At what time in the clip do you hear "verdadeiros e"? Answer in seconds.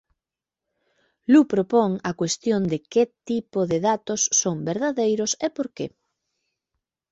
4.71-5.47